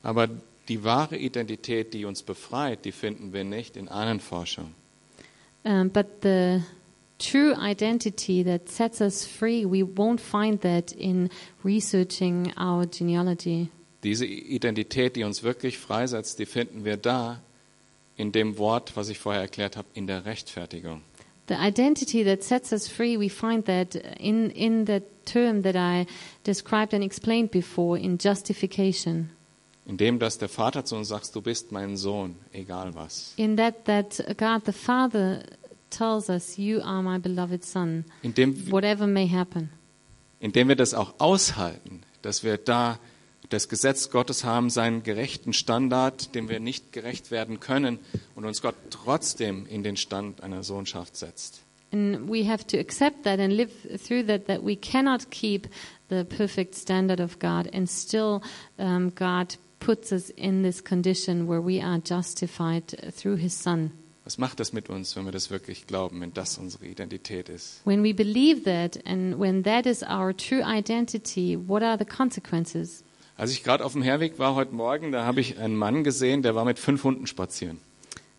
[0.03, 0.29] Aber
[0.69, 4.73] die wahre Identität, die uns befreit, die finden wir nicht in Ahnenforschung.
[5.65, 6.63] Um, but the
[7.19, 11.31] true identity that sets us free, we won't find that in
[11.65, 13.71] researching our genealogy.
[14.03, 17.41] Diese Identität, die uns wirklich freisetzt, die finden wir da
[18.17, 21.03] in dem Wort, was ich vorher erklärt habe, in der Rechtfertigung.
[21.49, 26.07] The identity that sets us free, we find that in, in the term that I
[26.45, 29.31] described and explained before, in justification.
[29.87, 33.33] In dem, dass der Vater zu uns sagt, du bist mein Sohn, egal was.
[33.37, 35.45] In that, that God the Father
[35.91, 39.71] tells us, You are my beloved Son, In dem, whatever may happen.
[40.41, 42.99] indem wir das auch aushalten, dass wir da
[43.49, 47.99] das Gesetz Gottes haben, seinen gerechten Standard, dem wir nicht gerecht werden können
[48.35, 51.63] und uns Gott trotzdem in den Stand einer Sohnschaft setzt.
[51.93, 53.71] And we have to accept that and live
[54.05, 55.69] through that, that we cannot keep
[56.09, 58.43] the perfect standard of God, and still
[58.79, 63.93] um, God puts us in this condition where we are justified through His Son.
[64.27, 67.81] Was macht das mit uns, wenn wir das wirklich glauben, wenn das unsere Identität ist?
[67.85, 73.05] When we believe that, and when that is our true identity, what are the consequences?
[73.37, 76.43] Als ich gerade auf dem Herweg war heute Morgen, da habe ich einen Mann gesehen,
[76.43, 77.79] der war mit fünf Hunden spazieren.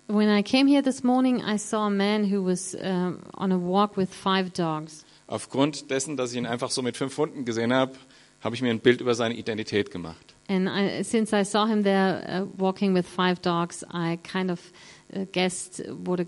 [0.07, 3.57] When I came here this morning, I saw a man who was um, on a
[3.57, 5.05] walk with five dogs.
[5.27, 7.93] Aufgrund dessen, dass ich ihn einfach so mit fünf Hunden gesehen habe,
[8.41, 10.35] habe ich mir ein Bild über seine Identität gemacht.
[10.49, 14.59] And I, since I saw him there uh, walking with five dogs, I kind of
[14.59, 14.96] uh,
[15.31, 16.25] guessed what a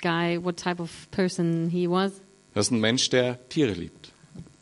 [0.00, 2.20] guy, what type of person he was.
[2.54, 4.12] Das ist ein Mensch, der Tiere liebt.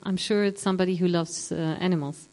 [0.04, 2.28] I'm sure it's somebody who loves uh, animals.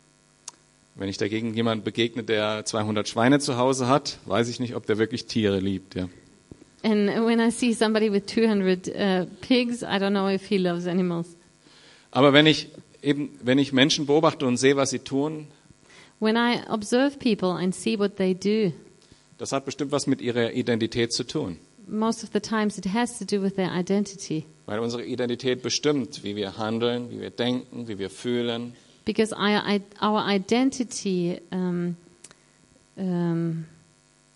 [0.95, 4.85] Wenn ich dagegen jemand begegne, der 200 Schweine zu Hause hat, weiß ich nicht, ob
[4.87, 5.95] der wirklich Tiere liebt.
[5.95, 6.09] Ja.
[6.83, 10.87] And when I see somebody with 200 uh, pigs, I don't know if he loves
[10.87, 11.35] animals.
[12.11, 12.69] Aber wenn ich
[13.01, 15.47] eben, wenn ich Menschen beobachte und sehe, was sie tun,
[16.19, 18.73] When I observe people and see what they do,
[19.37, 21.57] Das hat bestimmt was mit ihrer Identität zu tun.
[21.87, 24.45] Most of the times, it has to do with their identity.
[24.65, 28.73] Weil unsere Identität bestimmt, wie wir handeln, wie wir denken, wie wir fühlen.
[29.05, 29.63] Because our,
[30.01, 31.95] our identity um,
[32.97, 33.65] um,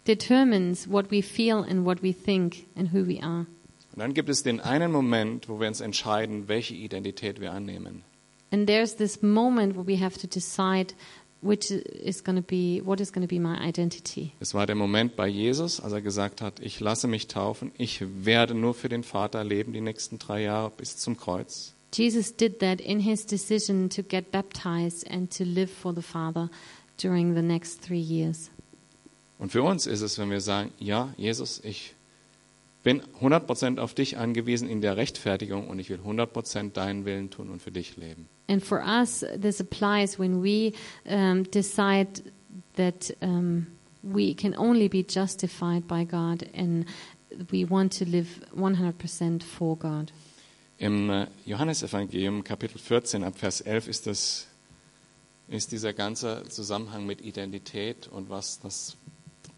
[0.05, 3.45] determines what we feel and what we think and who we are.
[3.93, 8.03] Und dann gibt es den einen Moment, wo wir uns entscheiden, welche Identität wir annehmen.
[8.51, 10.93] And there's this moment where we have to decide
[11.41, 14.31] which is going to be what is going to be my identity.
[14.39, 18.03] Es war der Moment bei Jesus, als er gesagt hat, ich lasse mich taufen, ich
[18.23, 21.73] werde nur für den Vater leben die nächsten drei Jahre bis zum Kreuz.
[21.93, 26.49] Jesus did that in his decision to get baptized and to live for the Father
[27.01, 28.49] during the next three years.
[29.39, 31.95] Und für uns ist es, wenn wir sagen, ja, Jesus, ich
[32.83, 37.49] bin 100% auf dich angewiesen in der Rechtfertigung und ich will 100% deinen Willen tun
[37.49, 38.27] und für dich leben.
[38.47, 40.73] And for us, this applies when we
[41.05, 42.21] um, decide
[42.75, 43.67] that um,
[44.01, 46.85] we can only be justified by God and
[47.51, 50.11] we want to live 100% for God.
[50.77, 54.47] Im äh, Johannesevangelium Kapitel 14 ab Vers 11 ist, das,
[55.47, 58.97] ist dieser ganze Zusammenhang mit Identität und was das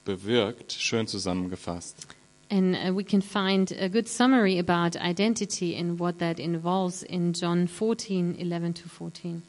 [0.03, 2.07] bewirkt schön zusammengefasst.
[2.53, 7.33] And uh, we can find a good summary about identity and what that involves in
[7.33, 9.41] John 14, 11 to 14.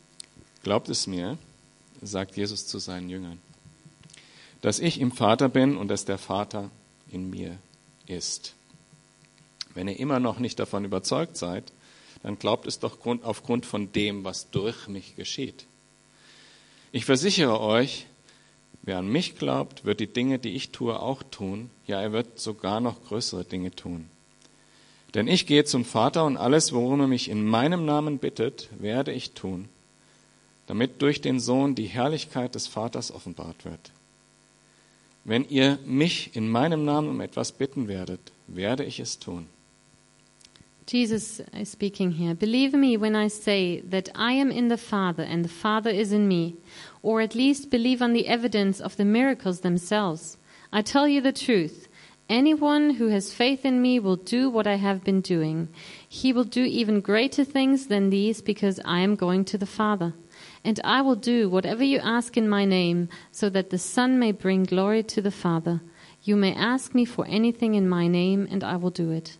[0.62, 1.36] Glaubt es mir,
[2.00, 3.38] sagt Jesus zu seinen Jüngern,
[4.62, 6.70] dass ich im Vater bin und dass der Vater
[7.10, 7.58] in mir
[8.06, 8.54] ist.
[9.74, 11.72] Wenn ihr immer noch nicht davon überzeugt seid,
[12.22, 15.66] dann glaubt es doch grund- aufgrund von dem, was durch mich geschieht.
[16.90, 18.06] Ich versichere euch,
[18.84, 21.70] wer an mich glaubt, wird die Dinge, die ich tue, auch tun.
[21.86, 24.08] Ja, er wird sogar noch größere Dinge tun.
[25.14, 29.12] Denn ich gehe zum Vater und alles, worum er mich in meinem Namen bittet, werde
[29.12, 29.68] ich tun,
[30.66, 33.92] damit durch den Sohn die Herrlichkeit des Vaters offenbart wird.
[35.24, 39.46] Wenn ihr mich in meinem Namen um etwas bitten werdet, werde ich es tun.
[40.86, 42.34] Jesus is speaking here.
[42.34, 46.12] Believe me when I say that I am in the Father and the Father is
[46.12, 46.56] in me,
[47.02, 50.36] or at least believe on the evidence of the miracles themselves.
[50.70, 51.88] I tell you the truth.
[52.28, 55.68] Anyone who has faith in me will do what I have been doing.
[56.06, 60.14] He will do even greater things than these because I am going to the Father.
[60.64, 64.32] And I will do whatever you ask in my name, so that the Son may
[64.32, 65.80] bring glory to the Father.
[66.22, 69.38] You may ask me for anything in my name, and I will do it.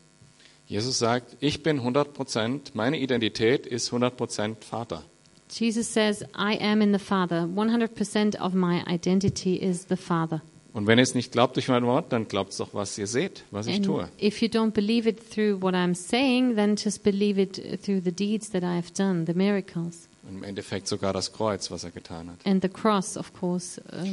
[0.66, 5.03] Jesus sagt, ich bin 100 Prozent, meine Identität ist 100 Prozent Vater.
[5.50, 7.42] Jesus says, I am in the Father.
[7.55, 10.40] 100% of my identity is the Father.
[10.72, 13.07] Und wenn ihr es nicht glaubt durch mein Wort, dann glaubt es doch, was ihr
[13.07, 14.09] seht, was ich tue.
[14.20, 18.11] if you don't believe it through what I'm saying, then just believe it through the
[18.11, 20.09] deeds that I have done, the miracles.
[20.24, 22.44] Und Im Endeffekt sogar das Kreuz, was er getan hat.
[22.44, 23.81] And the cross, of course.
[23.92, 24.09] Uh,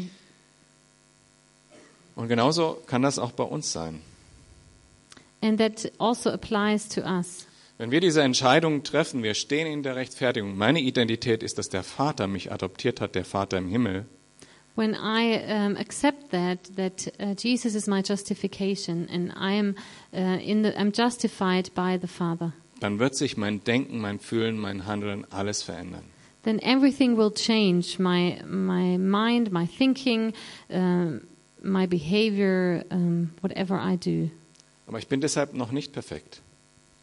[2.16, 4.02] Und genauso kann das auch bei uns sein.
[5.42, 7.48] And that also applies to us.
[7.78, 10.56] Wenn wir diese Entscheidung treffen, wir stehen in der Rechtfertigung.
[10.56, 14.06] Meine Identität ist, dass der Vater mich adoptiert hat, der Vater im Himmel.
[14.76, 19.76] When I um, accept that, that uh, Jesus is my justification and I am
[20.14, 24.58] uh, in the, I'm justified by the Father, Dann wird sich mein Denken, mein Fühlen,
[24.58, 26.04] mein Handeln, alles verändern.
[26.44, 28.00] then everything will change.
[28.00, 30.34] My my mind, my thinking,
[30.72, 31.28] um,
[31.62, 34.30] my behavior, um, whatever I do.
[34.88, 36.42] Aber ich bin deshalb noch nicht perfekt.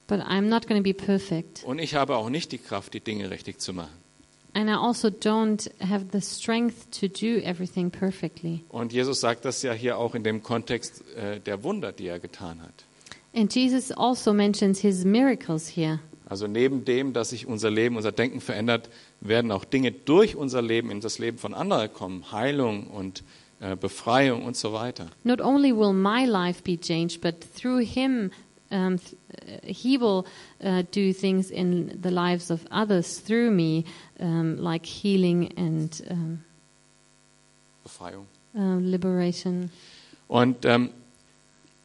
[0.07, 3.01] But I'm not going to be perfect, Und ich habe auch nicht die Kraft, die
[3.01, 3.93] Dinge richtig zu machen.
[4.55, 8.65] and I also don't have the strength to do everything perfectly.
[8.71, 12.19] Und Jesus sagt das ja hier auch in dem Kontext äh, der Wunder, die er
[12.19, 12.73] getan hat.
[13.35, 16.01] And Jesus also mentions his miracles here.
[16.27, 18.89] Also neben dem, dass sich unser Leben, unser Denken verändert,
[19.21, 22.33] werden auch Dinge durch unser Leben in das Leben von anderen kommen.
[22.33, 23.23] Heilung und
[23.61, 25.07] äh, Befreiung und so weiter.
[25.25, 28.31] Not only will my life be changed, but through him,
[28.71, 28.99] um, uh,
[29.63, 30.25] he will
[30.63, 33.85] uh, do things in the lives of others through me,
[34.21, 36.45] um, like healing and um,
[37.83, 38.27] Befreiung.
[38.55, 39.71] uh, liberation.
[40.29, 40.91] Und ähm,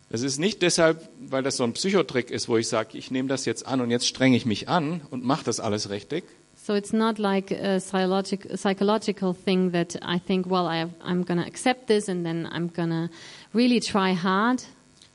[0.10, 3.30] es ist nicht deshalb, weil das so ein Psychotrick ist, wo ich sage, ich nehme
[3.30, 6.24] das jetzt an und jetzt strenge ich mich an und mache das alles richtig,
[6.66, 11.38] So it's not like a psychologic, psychological thing that I think, well, I I'm going
[11.38, 13.10] to accept this and then I'm going to
[13.54, 14.64] really try hard.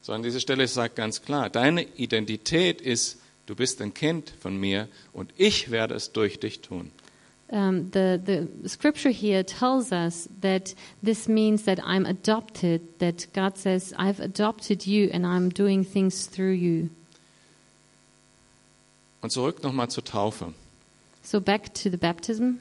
[0.02, 4.88] sondern diese Stelle sagt ganz klar, deine Identität ist, du bist ein Kind von mir
[5.14, 6.90] und ich werde es durch dich tun.
[7.50, 13.56] Um, the, the scripture here tells us that this means that I'm adopted, that God
[13.56, 16.90] says, I've adopted you and I'm doing things through you.
[19.22, 20.52] Und zurück nochmal zur Taufe.
[21.30, 22.52] So back to the baptism.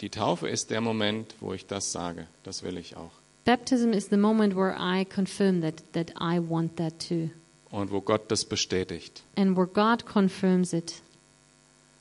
[0.00, 3.10] Die Taufe ist der Moment, wo ich das sage, das will ich auch.
[3.44, 7.28] Baptism is the moment where I confirm that, that I want that too.
[7.70, 9.22] Und wo Gott das bestätigt.
[9.36, 11.02] And where God confirms it.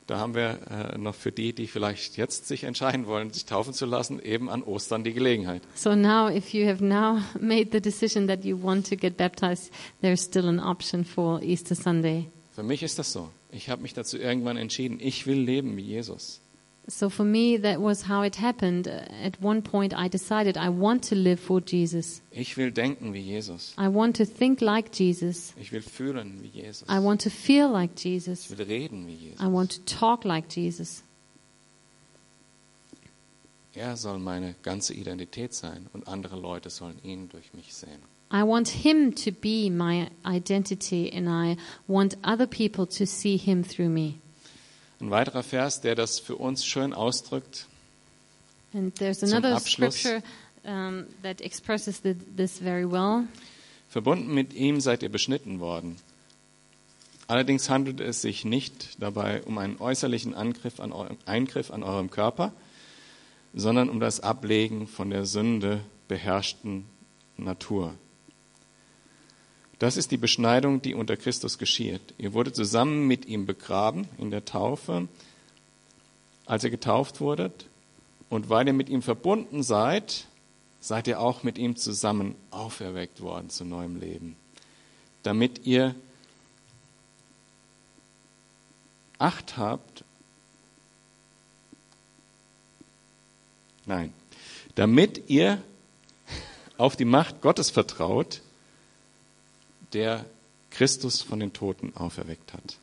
[0.07, 3.73] Da haben wir äh, noch für die, die vielleicht jetzt sich entscheiden wollen, sich taufen
[3.73, 5.63] zu lassen, eben an Ostern die Gelegenheit.
[5.75, 9.69] So now, if you have now made the decision that you want to get baptized,
[10.01, 12.29] there's still an option for Easter Sunday.
[12.55, 13.29] Für mich ist das so.
[13.51, 16.41] Ich habe mich dazu irgendwann entschieden, ich will leben wie Jesus.
[16.87, 18.87] So for me, that was how it happened.
[18.87, 22.21] At one point, I decided I want to live for Jesus.
[22.31, 23.75] Ich will denken wie Jesus.
[23.77, 25.53] I want to think like Jesus.
[25.59, 26.87] Ich will fühlen wie Jesus.
[26.89, 28.49] I want to feel like Jesus.
[28.49, 29.39] Ich will reden wie Jesus.
[29.39, 31.03] I want to talk like Jesus.
[33.75, 38.01] Er soll meine ganze Identität sein und andere Leute sollen ihn durch mich sehen.
[38.31, 41.57] I want Him to be my identity, and I
[41.87, 44.19] want other people to see Him through me.
[45.01, 47.65] Ein weiterer Vers, der das für uns schön ausdrückt,
[48.73, 49.95] And there's another Abschluss.
[49.97, 50.21] scripture
[50.63, 53.25] um, that expresses the, this very well.
[53.89, 55.95] verbunden mit ihm seid ihr beschnitten worden.
[57.27, 62.11] Allerdings handelt es sich nicht dabei um einen äußerlichen Angriff an eurem, Eingriff an eurem
[62.11, 62.53] Körper,
[63.53, 66.85] sondern um das Ablegen von der Sünde beherrschten
[67.37, 67.95] Natur.
[69.79, 72.01] Das ist die Beschneidung, die unter Christus geschieht.
[72.17, 75.07] Ihr wurdet zusammen mit ihm begraben in der Taufe,
[76.45, 77.65] als ihr getauft wurdet.
[78.29, 80.25] Und weil ihr mit ihm verbunden seid,
[80.81, 84.35] seid ihr auch mit ihm zusammen auferweckt worden zu neuem Leben,
[85.23, 85.95] damit ihr
[89.17, 90.05] Acht habt,
[93.85, 94.13] nein,
[94.75, 95.61] damit ihr
[96.77, 98.41] auf die Macht Gottes vertraut,
[99.93, 100.25] der
[100.69, 102.77] Christus von den Toten auferweckt hat.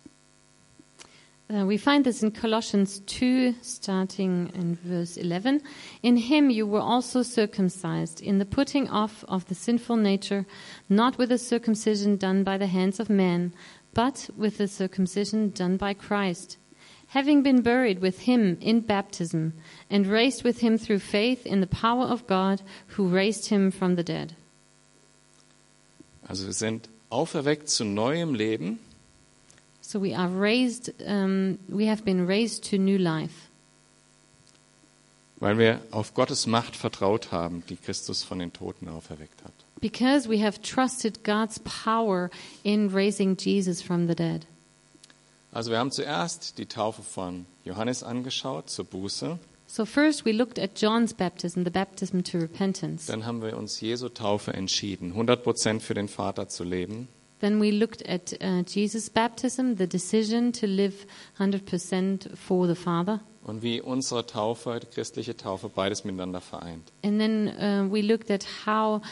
[1.48, 5.62] Uh, we find this in Colossians 2, starting in verse 11.
[6.02, 10.44] In him you were also circumcised, in the putting off of the sinful nature,
[10.88, 13.52] not with a circumcision done by the hands of men,
[13.94, 16.56] but with the circumcision done by Christ.
[17.10, 19.52] Having been buried with him in baptism,
[19.88, 23.94] and raised with him through faith in the power of God, who raised him from
[23.94, 24.34] the dead.
[26.28, 28.78] Also wir sind auferweckt zu neuem Leben
[29.80, 33.32] So we are raised, um, we have been raised to new life.
[35.38, 39.52] weil wir auf Gottes Macht vertraut haben, die Christus von den Toten auferweckt hat.
[39.80, 42.30] Because we have trusted God's power
[42.64, 44.46] in raising Jesus from the dead.
[45.52, 49.38] Also wir haben zuerst die Taufe von Johannes angeschaut zur Buße,
[49.68, 53.06] So first we looked at John's baptism, the baptism to repentance.
[53.06, 57.08] dann haben wir uns Jesu Taufe entschieden, 100% für den Vater zu leben.
[57.40, 60.94] Then we looked at uh, Jesus' baptism, the decision to live
[61.38, 63.20] 100% for the Father.
[63.44, 66.90] Und wie unsere Taufe, die christliche Taufe, beides miteinander vereint.
[67.04, 69.02] And then uh, we looked at how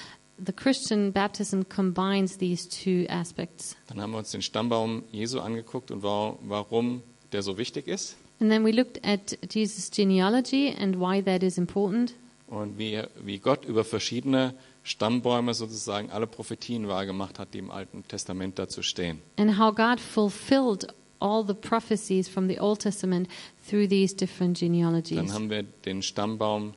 [0.44, 3.76] the Christian baptism combines these two aspects.
[3.88, 7.02] Dann haben wir uns den Stammbaum Jesu angeguckt und wa- warum
[7.32, 11.56] der so wichtig ist And then we looked at Jesus' genealogy and why that is
[11.58, 12.14] important.
[12.46, 18.04] und wie, wie Gott über verschiedene Stammbäume sozusagen alle Prophetien wahrgemacht hat, die im Alten
[18.06, 19.20] Testament dazu stehen.
[19.38, 20.86] and how God fulfilled
[21.20, 23.28] all the prophecies from the Old Testament
[23.68, 25.32] through these different Dann genealogies.
[25.32, 26.74] haben wir den Stammbaum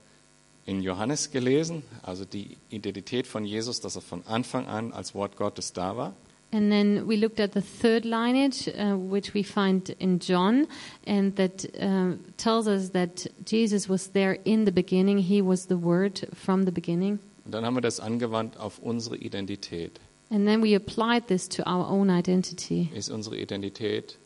[0.66, 5.36] in Johannes gelesen, also die Identität von Jesus, dass er von Anfang an als Wort
[5.36, 6.14] Gottes da war.
[6.51, 10.67] And then we looked at the third lineage, uh, which we find in John,
[11.05, 15.17] and that uh, tells us that Jesus was there in the beginning.
[15.17, 17.19] He was the Word from the beginning.
[17.43, 19.99] Und dann haben wir das angewandt auf unsere Identität.
[20.29, 22.89] And then we applied this to our own identity.
[22.93, 24.17] Ist unsere Identität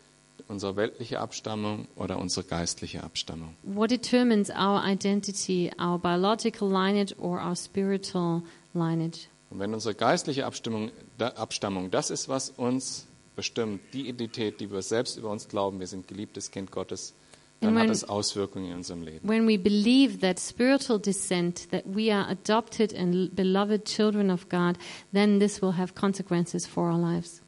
[0.51, 3.55] unsere weltliche Abstammung oder unsere geistliche Abstammung?
[3.63, 8.43] What determines our identity, our biological lineage or our spiritual
[8.73, 9.27] lineage?
[9.51, 14.81] Und wenn unsere geistliche Abstimmung, Abstammung das ist, was uns bestimmt, die Identität, die wir
[14.81, 17.13] selbst über uns glauben, wir sind geliebtes Kind Gottes,
[17.59, 19.27] dann And hat when- das Auswirkungen in unserem Leben.
[19.27, 24.77] When we believe that spiritual descent, that we are adopted and beloved children of God,
[25.13, 27.41] then this will have consequences for our lives.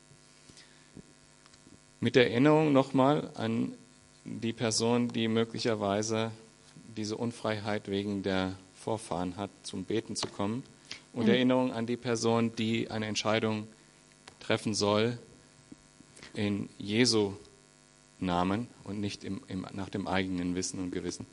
[2.00, 3.74] Mit der Erinnerung nochmal an
[4.26, 6.32] die Person, die möglicherweise
[6.98, 10.64] diese Unfreiheit wegen der Vorfahren hat, zum Beten zu kommen.
[11.14, 11.30] Und Mhm.
[11.30, 13.68] Erinnerung an die Person, die eine Entscheidung
[14.40, 15.18] treffen soll
[16.34, 17.34] in Jesu
[18.20, 21.26] Namen und nicht im, im, nach dem eigenen Wissen und Gewissen.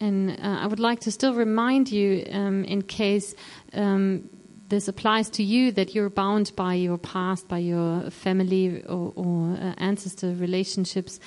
[0.00, 3.34] And uh, I would like to still remind you, um, in case
[3.74, 4.30] um,
[4.68, 9.56] this applies to you, that you're bound by your past, by your family or, or
[9.60, 11.18] uh, ancestor relationships,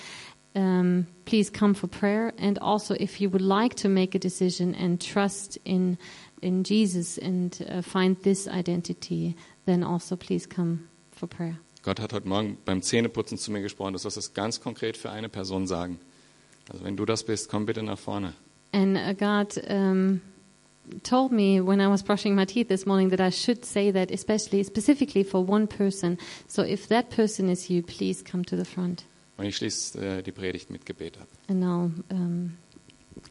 [0.56, 2.32] um, please come for prayer.
[2.38, 5.98] And also, if you would like to make a decision and trust in
[6.42, 9.36] in Jesus and uh, find this identity,
[9.66, 11.58] then also please come for prayer.
[11.84, 13.94] Gott hat heute Morgen beim Zähneputzen zu mir gesprochen.
[13.94, 16.00] Du sollst es ganz konkret für eine Person sagen.
[16.70, 18.34] Also wenn du das bist, komm bitte nach vorne.
[18.72, 20.22] And uh, God um,
[21.04, 24.12] told me when I was brushing my teeth this morning that I should say that,
[24.12, 26.18] especially specifically for one person.
[26.48, 29.04] So if that person is you, please come to the front.
[29.38, 31.28] Und ich schließe äh, die Predigt mit Gebet ab.
[31.48, 32.58] And I'll um,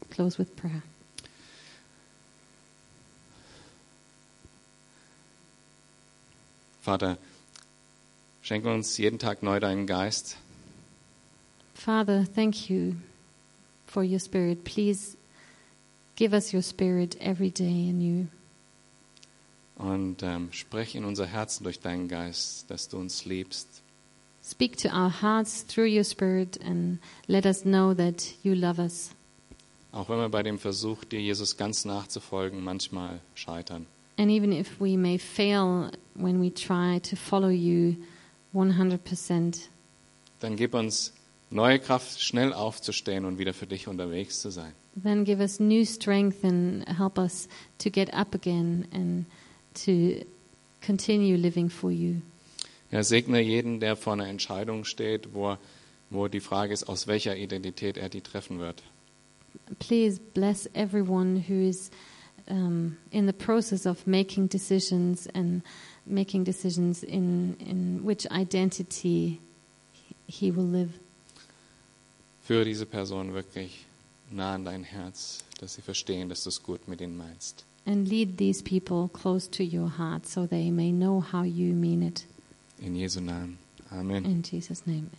[0.09, 0.83] close with prayer.
[6.81, 7.17] Vater,
[8.41, 10.37] schenke uns jeden Tag neu deinen Geist.
[11.75, 12.95] Father, thank you
[13.85, 14.63] for your spirit.
[14.63, 15.15] Please
[16.15, 18.27] give us your spirit every day anew.
[19.75, 23.81] Und ähm, sprech in unser Herzen durch deinen Geist, dass du uns liebst.
[24.43, 29.11] Speak to our hearts through your spirit and let us know that you love us.
[29.91, 33.85] Auch wenn wir bei dem Versuch, dir Jesus ganz nachzufolgen, manchmal scheitern.
[34.21, 37.95] And even if we may fail when we try to follow you
[38.53, 39.67] 100%,
[40.39, 41.11] Dann gib uns
[41.49, 44.73] neue Kraft, schnell aufzustehen und wieder für dich unterwegs zu sein.
[44.95, 47.47] then give us new strength and help us
[47.79, 49.25] to get up again and
[49.73, 50.23] to
[50.85, 52.21] continue living for you.
[52.91, 55.57] Ja, segne jeden, der vor einer Entscheidung steht, wo,
[56.11, 58.83] wo die Frage ist, aus welcher Identität er die treffen wird.
[59.79, 61.89] Please bless everyone who is
[62.49, 65.61] um, in the process of making decisions and
[66.05, 69.39] making decisions in, in which identity
[70.27, 70.99] he will live.
[72.47, 73.85] Führe diese Person wirklich
[74.31, 77.65] nah an dein Herz, dass sie verstehen, dass du es gut mit ihnen meinst.
[77.85, 82.03] And lead these people close to your heart so they may know how you mean
[82.03, 82.25] it.
[82.79, 83.57] In Jesu Namen.
[83.91, 84.25] Amen.
[84.25, 85.09] In Jesus' name.